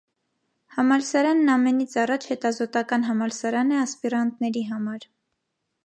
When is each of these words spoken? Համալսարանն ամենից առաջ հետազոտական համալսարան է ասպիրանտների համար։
Համալսարանն 0.77 1.51
ամենից 1.57 1.93
առաջ 2.05 2.25
հետազոտական 2.31 3.05
համալսարան 3.11 3.75
է 3.77 3.79
ասպիրանտների 3.85 4.69
համար։ 4.73 5.11